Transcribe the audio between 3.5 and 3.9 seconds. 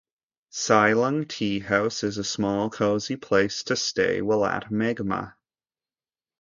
to